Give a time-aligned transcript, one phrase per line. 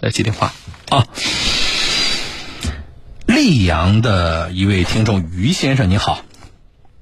[0.00, 0.52] 来接电话
[0.90, 1.04] 啊。
[3.26, 6.20] 溧阳的一位听众于先生，你好。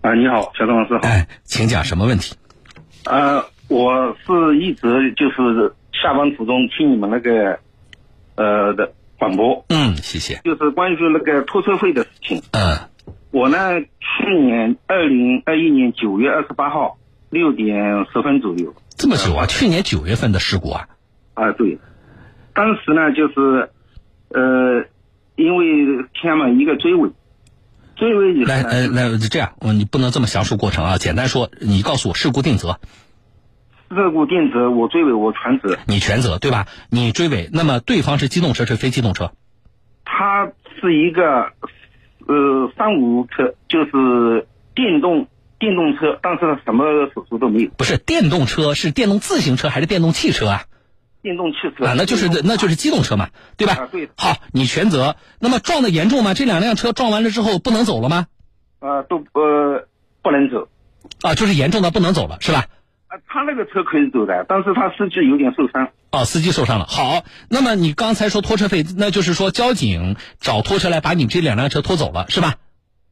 [0.01, 1.01] 啊，你好，小张老师好。
[1.01, 2.35] 哎，请讲什么问题？
[3.05, 7.61] 呃，我是一直就是下班途中听你们那个
[8.35, 10.41] 呃的广播，嗯，谢谢。
[10.45, 12.43] 就是关于那个拖车费的事情。
[12.53, 12.89] 嗯，
[13.31, 16.99] 我呢，去年二零二一年九月二十八号
[17.31, 19.47] 六点十分左右，这么久啊？
[19.47, 20.89] 去年九月份的事故啊？
[21.35, 21.79] 啊，对。
[22.57, 23.69] 当时呢，就是
[24.31, 24.87] 呃，
[25.37, 25.67] 因为
[26.15, 27.11] 天嘛一个追尾，
[27.97, 32.81] 追尾以后来，呢，呃，来，这样，我你不能这么详述过程啊，简单说，你告诉我事故定责，
[33.91, 36.67] 事故定责我追尾我全责，你全责对吧？
[36.91, 39.33] 你追尾，那么对方是机动车是非机动车？
[40.05, 40.51] 他
[40.81, 41.53] 是一个
[42.27, 45.29] 呃三无车，就是电动
[45.59, 50.65] 电动车，但是它什么手术都没有，不是电动车，是电动自行车还是电动汽车啊？
[51.27, 53.75] 电动汽车啊，那就是那就是机动车嘛，对吧？
[53.75, 55.17] 啊对好，你全责。
[55.41, 56.35] 那么撞的严重吗？
[56.35, 58.29] 这两辆车撞完了之后不能走了吗？
[58.79, 59.89] 啊都呃
[60.23, 60.69] 不能走。
[61.23, 62.67] 啊，就是严重的不能走了，是吧？
[63.09, 65.89] 啊，他那个车可以走的，但是他司机有点受伤。
[66.13, 66.87] 哦，司机受伤了。
[66.87, 72.55] 好，那么你刚才说拖车费，那就是说交警找拖车来把你这两辆车拖走了，是吧？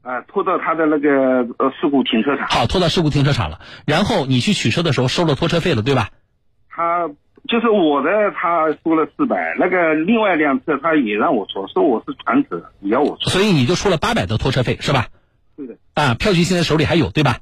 [0.03, 1.10] 啊，拖到他的那个
[1.58, 2.47] 呃事故停车场。
[2.47, 6.10] 好，拖到事故停车场了，然后你去取车的时候收了拖车费了，对吧？
[6.75, 7.08] 他
[7.47, 13.31] 就是我的，他出了四百，那个另外一辆车他也让我出，说我是全责，也要我出。
[13.31, 15.06] 所以你就出了八百的拖车费，是吧？
[15.56, 17.39] 对的，啊，票据现在手里还有，对吧？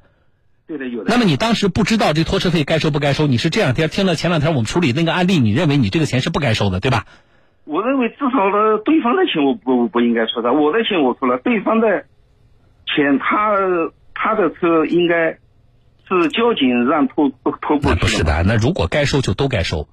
[0.67, 1.07] 对的，有的。
[1.09, 7.07] 那么你当时不知道这拖车费该收不该收，你是这两天听了前两天我们处理那个案例，你认为你这个钱是不该收的，对吧？
[7.65, 12.05] 我认为至少呢，对方的钱我不不应该收的，我的钱我出了，对方的
[12.87, 13.57] 钱他
[14.15, 15.39] 他的车应该
[16.21, 17.97] 是交警让拖拖过那去嘛。
[18.01, 19.89] 不是的，那如果该收就都该收。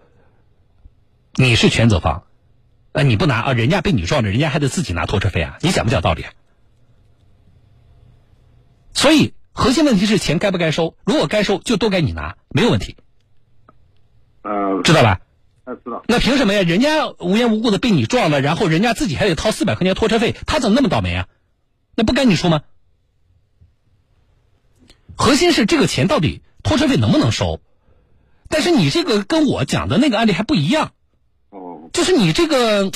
[1.36, 2.23] 你是全责方，
[2.92, 6.31] 呃，你不拿啊，人家被你撞了，人家还得自己拿拖车费啊，你讲不讲道理啊？
[8.94, 12.97] 所以核心问题是钱该不该收，如果该收就都该你拿，没有问题，
[14.41, 15.22] 呃，知道吧？
[15.66, 16.03] 呃知道。
[16.07, 16.63] 那凭什么呀？
[16.63, 21.28] 人家无缘无故的被你撞了，然后人家自己还得掏四百块钱拖车费，他怎么那么倒霉啊？
[21.96, 22.63] 那不该你出吗？
[25.19, 27.59] 核心是这个钱到底拖车费能不能收？
[28.47, 30.94] 但是你这个跟我讲的那个案例还不一样，
[31.50, 32.90] 哦，就是你这个，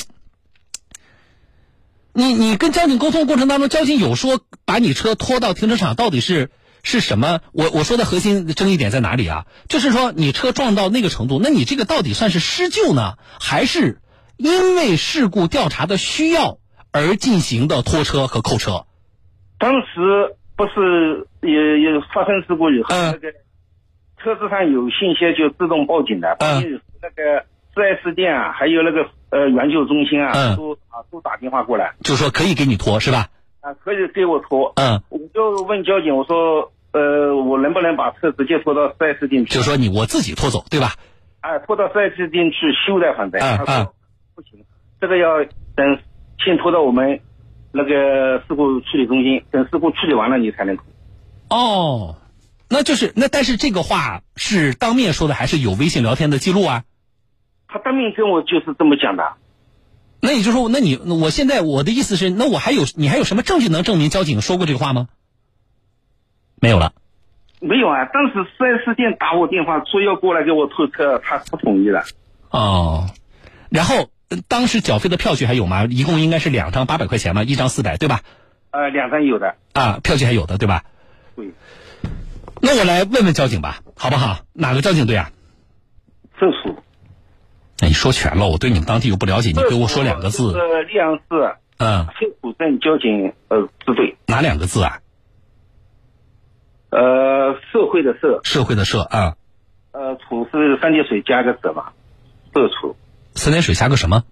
[2.14, 6.50] 你你跟交警沟通过程当中，交警有说把你车拖到停车场到底是
[6.82, 7.40] 是什么？
[7.52, 9.46] 我我说的核心争议点在哪里啊？
[9.68, 14.00] 就是说你车撞到那个程度，那你这个到底算是施救呢，还是
[14.38, 16.58] 因为事故调查的需要
[16.90, 18.86] 而进行的拖车和扣车？
[19.58, 23.32] 当时不是也也发生事故以后，嗯那个
[24.22, 27.44] 车子上有信息就自动报警的，嗯报警以后那个
[27.74, 33.26] 四 S 店啊，还有那个呃援救中心啊，嗯都啊都打电话过来就说可以给你拖是吧？
[33.60, 34.72] 啊，可以给我拖。
[34.76, 39.54] 嗯，我就问交警，我说呃，我能不能把车直接拖到四 S 店去？
[39.54, 40.94] 就说你我自己拖走对吧？
[41.40, 43.94] 哎，拖到四 S 店去修的，反正、嗯嗯他说
[44.34, 44.64] 不行，
[45.00, 45.44] 这个要
[45.74, 45.98] 等
[46.44, 47.20] 先拖到我们
[47.76, 50.84] 那个事故处理中心，等事故处理完了你才能拖。
[51.50, 52.16] 哦，
[52.70, 56.84] 那就是那但是这个话是当面说的还是有微信聊天的记录啊？
[57.66, 59.24] 他当面跟我就是这么讲的。
[60.20, 65.08] 那也就是说，那你我现在我的意思是，那我还有你还有什么证据能证明交警说过这个话吗？
[66.62, 66.92] 没有了。
[67.60, 72.04] 没有啊，当时四 S 店打我电话说要过来给我拖车，他不同意的。
[72.50, 73.08] 哦，
[73.70, 74.06] 然后呃
[74.36, 75.86] 当时缴费的票据还有吗？
[75.90, 78.20] 一共应该是两张八百块钱嘛，一张四百，对吧？
[78.70, 79.56] 呃，两张有的。
[79.72, 80.84] 啊，票据还有的，对吧？
[81.36, 81.50] 对，
[82.60, 84.40] 那我来问问交警吧，好不好？
[84.52, 85.30] 哪个交警队啊？
[86.38, 86.76] 社署。
[87.80, 90.52] 那你说全了，我对你们当地又不了解，你给我说两个字。
[90.52, 95.00] 是溧阳市嗯，社署镇交警呃支队，哪两个字啊？
[96.90, 99.34] 呃，社会的社，社会的社啊，
[99.90, 101.92] 呃，楚是三点水加个者嘛，
[102.54, 102.96] 社署
[103.34, 104.24] 三点水加个什么？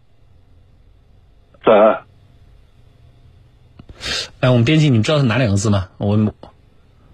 [1.62, 2.04] 者。
[4.41, 5.91] 哎，我们编辑，你们知道是哪两个字吗？
[5.98, 6.34] 我，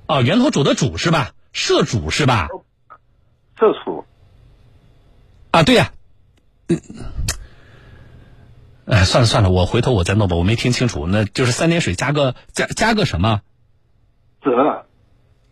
[0.07, 1.33] 哦，源头主的主是吧？
[1.53, 2.49] 社主是吧？
[3.59, 4.07] 社主
[5.51, 5.93] 啊，对呀、
[6.69, 6.81] 嗯，
[8.87, 13.43] 哎，算了算了，我回头我再弄吧，我没听清楚，那就是三点水加个加加个什么？
[14.41, 14.87] 者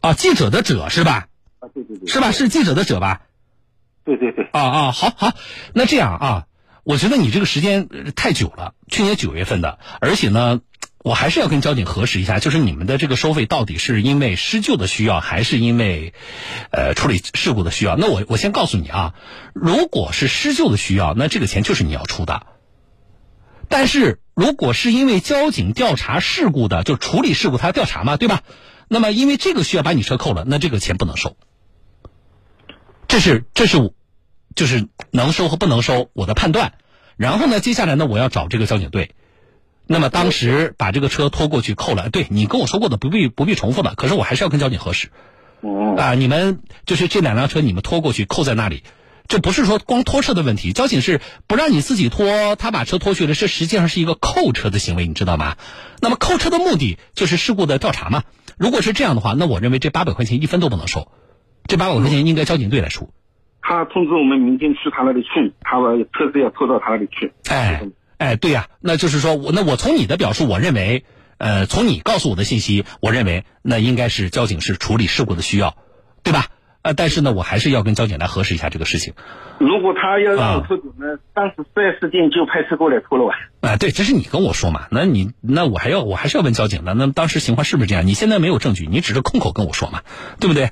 [0.00, 1.28] 啊，记者的者是吧？
[1.58, 2.30] 啊，对对对，是吧？
[2.30, 3.25] 是记者的者吧？
[4.06, 5.32] 对对对，啊啊，好好，
[5.74, 6.46] 那这样啊，
[6.84, 10.60] 我觉得你这个时间太久了，去年九月份的，而且呢，
[10.98, 16.14] 我还是要跟交警核实一下，就是你们的这个收费到底是因为施救的需要，还是因为
[16.70, 17.96] 呃处理事故的需要？
[17.96, 19.14] 那我我先告诉你啊，
[19.52, 22.46] 如果是施救的需要，那这个钱就是你要出的。
[23.68, 28.42] 但是如果是因为交警调查事故的，就处理事故，他调查嘛，对吧？
[28.86, 31.36] 那么因为这个需要把你车扣了，那这个钱不能收。
[33.16, 33.94] 这是这是我
[34.54, 36.74] 就是能收和不能收我的判断。
[37.16, 39.12] 然后呢，接下来呢，我要找这个交警队。
[39.86, 45.08] 那么当时把这个车拖过去扣了，对你跟我说过的不必不必重复了，可是我还是要跟交警核实。
[45.62, 48.82] 哦，啊，你们就是这两辆车，你们拖过去扣在那里，
[49.28, 55.56] 这不是说光拖车的问题，交警是不让你自己拖，他把车拖去了，这实际上是一个扣车的行为，你知道吗？
[56.02, 58.24] 那么扣车的目的就是事故的调查嘛。
[58.58, 61.10] 如果是这样的话，那我认为这八百块钱一分都不能收，
[61.66, 63.10] 这八百块钱应该交警队来出。
[63.62, 67.32] 他通知我们明天去他那里去，他把车子要拖到他那里去。
[67.48, 67.82] 哎
[68.18, 71.04] 哎，对呀、那就是说我那我从你的表述，我认为，
[71.38, 75.76] 呃，从你告诉我的信息，我认为那应该是交警是处理事故的需要，
[76.22, 76.46] 对吧？
[76.82, 79.14] 呃，但是呢，我还是要跟交警来核实一下这个事情。
[79.58, 83.36] 如果他要让我啊拖走呢，当时四 S 店就派车过来拖了完。
[83.60, 84.86] 啊、对，这是你跟我说嘛？
[84.92, 86.94] 那你那我还要我还是要问交警的。
[86.94, 88.06] 那当时情况是不是这样？
[88.06, 90.02] 你现在没有证据，你只是空口跟我说嘛，
[90.38, 90.70] 对不对？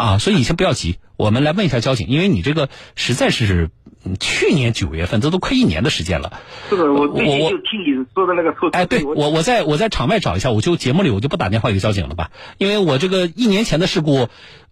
[0.00, 3.68] 啊，所以你先不要急，我们来问一下交警，因为你这个实在是
[4.02, 6.40] 嗯去年九月份，这都快一年的时间了。
[6.70, 8.54] 是的，我最近我就听你说的那个。
[8.72, 14.28] 哎，对我我在我在场外找一下，我就节目里我就不打电话给交警了吧，因为我这个一年前的事故，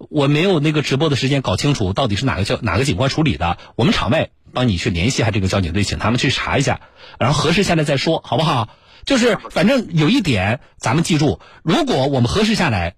[0.09, 6.81] 我没有那个直播的时间搞清楚到底是哪个交哪个警官处理的，我们场外帮你去联系一下这个交警队，请他们去查一下，
[7.19, 8.71] 然后核实下来再说，好不好？
[9.05, 12.95] 就是反正有一点咱们记住，如果我们核实下来。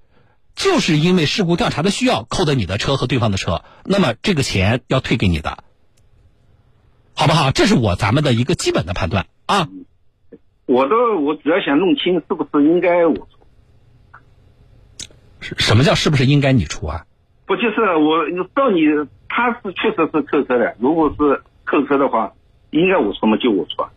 [0.55, 5.65] 就是因为事故调查的需要扣的你的车和对方的车，那么这个钱要退给你的，
[7.15, 7.51] 好不好？
[7.51, 9.69] 这是我咱们的一个基本的判断啊。
[10.67, 13.15] 我的我主要想弄清是不是应该我
[15.41, 17.07] 出，什么叫是不是应该你出啊？
[17.47, 18.25] 不就是我
[18.55, 18.81] 到你
[19.29, 22.35] 他是确实是扣车的，如果是扣车的话，
[22.71, 23.37] 应该我出嘛？
[23.39, 23.91] 就我出啊。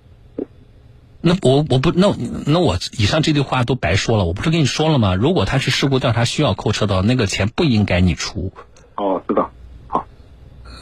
[1.25, 2.13] 那我我不那
[2.45, 5.15] 那我以上这句话都白说了，我不是跟你说了吗？
[5.15, 8.51] 如果他是事故调查需要扣车的，那个钱不应该你出。
[8.95, 9.49] 哦，知道，
[9.87, 10.05] 好，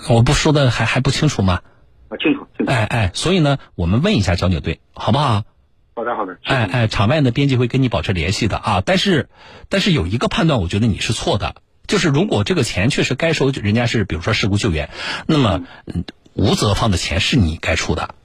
[0.09, 1.61] 我不说的还还不清楚吗？
[2.09, 2.71] 啊，清楚清楚。
[2.71, 5.43] 哎哎，所以呢，我们问一下交警队，好不好？
[5.93, 6.39] 好的好的。
[6.43, 8.81] 哎哎，场外呢，编辑会跟你保持联系的啊。
[8.83, 9.29] 但是，
[9.69, 11.55] 但是有一个判断，我觉得你是错的，
[11.85, 14.89] 就是如果这个钱确实该收，人家是比如说事故救援，
[15.27, 16.03] 那么嗯
[16.33, 18.15] 无责放的钱是你该出的。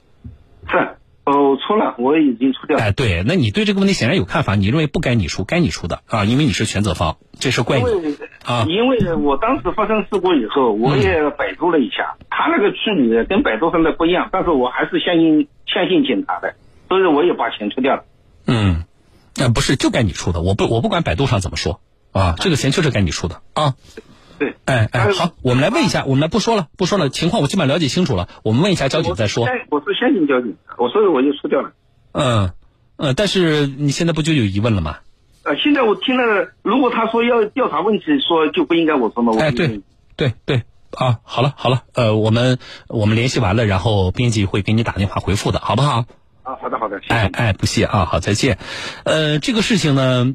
[1.31, 2.83] 是，哦，出了，我已经出掉了。
[2.83, 7.85] 哎，对，那你对这个问题显然有看法，你认为不该你出，该你出的啊，因为你是全责方，这事怪你
[8.45, 8.65] 啊。
[8.67, 16.55] 因为我当时发生事故以后，我也百度了一下，他那个处理的跟百度上的不一样，但是我还是相信相信警察的，
[16.87, 18.05] 所以我也把钱出掉了。
[18.45, 18.85] 嗯，
[19.35, 21.81] 那、不是就该你出的，我不我不管百度上怎么说
[22.13, 23.75] 啊，这个钱就是该你出的啊。
[24.39, 29.49] 对，哎哎，好，我们来问一下，我们来不说了，不说了，情况我基本上了解清楚了，我们问一下交警再说我。
[29.49, 31.71] 是相我是相信交警，我所以我就出掉了。
[32.13, 32.51] 嗯
[32.97, 34.97] 嗯，但是你现在不就有疑问了吗？
[35.43, 39.33] 呃，现在我听了，如果他说要调查问题，说就不应该我说吗？
[39.33, 39.81] 我哎，对
[40.15, 42.57] 对对啊，好了好了，呃，我们
[42.87, 46.05] 我们联系完了，然后编辑会给你打电话回复的，好不好？
[46.43, 47.13] 啊，好的好的，谢谢。
[47.13, 48.57] 哎哎，不谢啊，好，再见。
[49.03, 50.33] 呃，这个事情呢，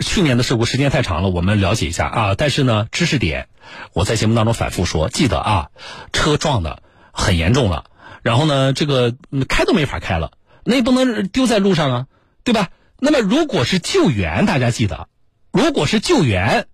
[0.00, 2.34] 去年的事故时间太长了，我们了解一下啊。
[2.34, 3.48] 但是呢，知识点
[3.92, 5.70] 我在节目当中反复说，记得啊，
[6.12, 6.82] 车撞的
[7.12, 7.84] 很严重了，
[8.22, 9.14] 然后呢，这个
[9.48, 10.32] 开都没法开了，
[10.64, 12.06] 那也不能丢在路上啊，
[12.42, 12.70] 对吧？
[12.98, 15.08] 那么如果是救援，大家记得，
[15.52, 16.66] 如果是救援，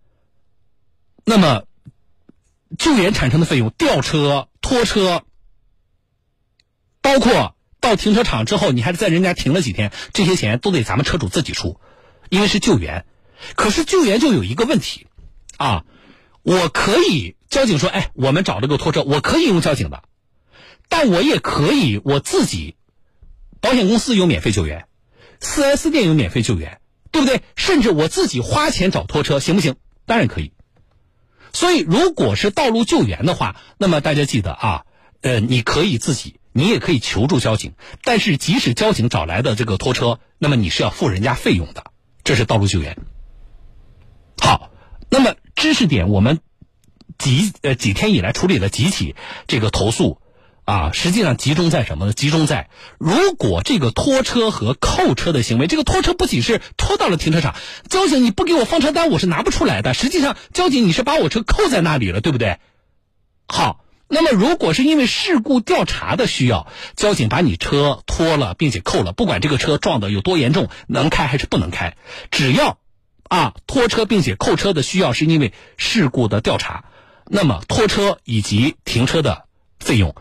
[1.25, 1.65] 那么
[2.79, 5.25] 救援产生的费用，吊车、拖车，
[7.03, 11.81] 包括到停车场之后，你还是在人家停了几天，这些钱都得咱们车主自己出，
[12.29, 13.05] 因为是救援。
[13.57, 15.07] 可是救援就有一个问题，
[15.57, 15.85] 啊，
[16.43, 20.03] 我可以交警说，哎，我们找了个拖车，我可以用交警的，
[20.89, 22.77] 但我也可以我自己，
[23.61, 24.87] 保险公司有免费救援，
[25.41, 26.81] 四 S 店有免费救援，
[27.11, 27.43] 对不对？
[27.57, 29.77] 甚至我自己花钱找拖车，行不行？
[30.07, 30.53] 当然可以。
[31.53, 34.85] 所以，如果是道路救援的话，那么大家记得啊，
[35.21, 37.73] 呃，你可以自己，你也可以求助交警，
[38.05, 41.85] 但是即使交警找来的这个拖车，那么你是要付人家费用的，
[42.23, 42.97] 这是道路救援。
[44.41, 44.71] 好，
[45.11, 46.41] 那么知识点我们
[47.19, 49.15] 几呃几天以来处理了几起
[49.47, 50.19] 这个投诉
[50.65, 52.13] 啊，实际上集中在什么呢？
[52.13, 57.57] 集中在如果这个拖车和扣车的行为，这个拖车不仅是拖到了停车场，
[57.89, 59.95] 交警你不给我放车单，我是拿不出来的。
[59.95, 62.59] 实际上，交警你是把我车扣在那里了，对不对？
[63.49, 71.97] 好，那么如果是因为事故调查的需要，交警把你车拖了，并且扣了，不管这个车撞的有多严重，能开还是不能开，
[72.31, 72.79] 只要
[73.31, 76.85] 啊拖车并且扣车的需要是因为事故的调查，
[77.27, 79.47] 那么拖车以及停车的
[79.79, 80.15] 费用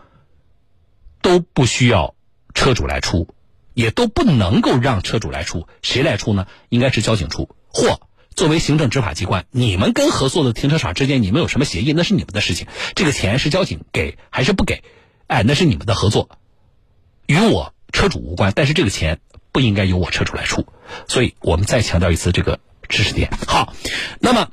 [1.20, 2.14] 都不需要
[2.54, 3.34] 车主来出，
[3.74, 6.46] 也都不能够让车主来出，谁来出呢？
[6.68, 8.00] 应该是交警出，或。
[8.36, 12.68] 作为行政执法机关，你们跟合作的停车场之间，你们有什么协议，那是你们的事情。
[12.94, 14.84] 这个钱是交警给还是不给？
[15.26, 16.30] 哎，那是你们的合作，
[17.26, 18.52] 与我车主无关。
[18.54, 20.64] 但是这个钱不应该由我车主来出。
[21.08, 22.60] 所以我们再强调一次这个
[22.90, 23.30] 知识点。
[23.46, 23.72] 好，
[24.18, 24.50] 那么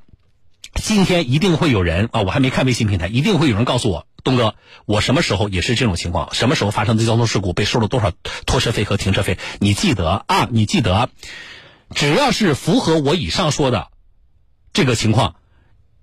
[0.76, 6.34] 今天一定会有人啊，我还没看微信平台，一定会有人告诉我，东哥，我什么时候也是这种情况？
[6.34, 8.12] 什么时候发生的交通事故，被收了多少
[8.46, 9.38] 拖车费和停车费？
[9.60, 10.48] 你记得啊？
[10.52, 11.10] 你记得？
[11.96, 13.88] 只要是符合我以上说的
[14.74, 15.36] 这个情况，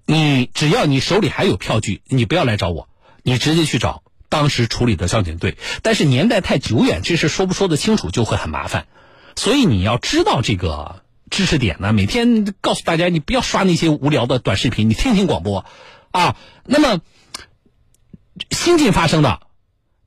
[0.06, 2.88] 你只要你手里还有票据，你不要来找我，
[3.22, 5.56] 你直接去找当时处理的交警队。
[5.82, 8.86] 但是年代太久远，这事说不说得清楚就会很麻烦。
[9.36, 15.64] 所以你要知道这个知识点呢，每天告诉大家，你不要刷那些无聊的短视频，你听听广播
[16.10, 16.36] 啊。
[16.64, 17.00] 那么
[18.50, 19.40] 新近发生的，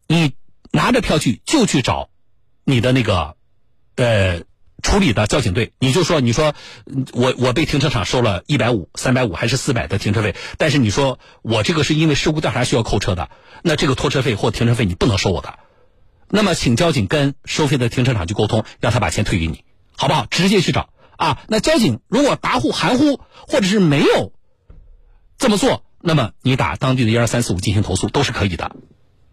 [0.08, 0.34] 你
[0.72, 2.10] 拿着票据就去找
[2.64, 3.36] 你的那个
[3.96, 4.42] 呃。
[4.84, 6.54] 处理的交警队，你就说，你说，
[7.14, 13.32] 我我被停车场收了一百五、三百五还是四百的停车费，但是你说我这个是因为事故调查需要扣车的，
[13.64, 15.58] 那这个拖车费或停车费你不能收我的，
[16.30, 19.64] 那么请交警跟收费的停车场去沟通，让他把钱退给你，
[19.98, 20.28] 好不好？
[20.30, 21.44] 直接去找啊。
[21.50, 24.32] 那交警如果答复含糊或者是没有
[25.38, 28.76] 这么做，那么你打当地的一二三四五进行投诉都是可以的。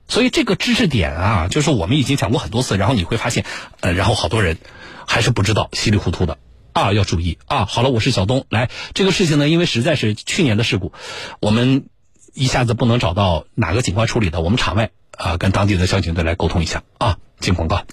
[0.08, 3.46] 所以这个知识点啊，就是我们已经讲过很多次，然后你会发现，
[3.80, 4.58] 呃，然后好多人。
[5.06, 6.38] 还是不知道，稀里糊涂的
[6.72, 7.66] 啊，要注意啊！
[7.66, 10.94] 好了，我是小东，来这个事情呢，因为实在是去年的事故，
[11.40, 11.90] 我们
[12.32, 17.84] 一下子不能找到哪个警官处理的，我们场外啊跟当地的交警队来沟通一下啊，进广告。